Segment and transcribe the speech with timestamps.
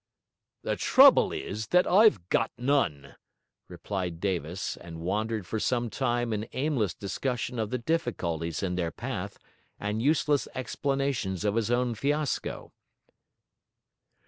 [0.63, 3.15] 'The trouble is that I've got none,'
[3.67, 8.89] replied Davis; and wandered for some time in aimless discussion of the difficulties in their
[8.89, 9.37] path,
[9.79, 12.73] and useless explanations of his own fiasco.